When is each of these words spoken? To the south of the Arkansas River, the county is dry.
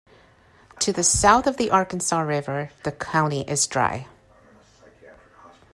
To 0.79 0.91
the 0.91 1.03
south 1.03 1.45
of 1.45 1.57
the 1.57 1.69
Arkansas 1.69 2.21
River, 2.21 2.71
the 2.81 2.91
county 2.91 3.41
is 3.41 3.67
dry. 3.67 4.07